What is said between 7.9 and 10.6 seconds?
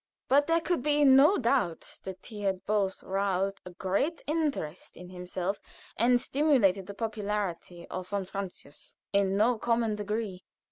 von Francius in no common degree.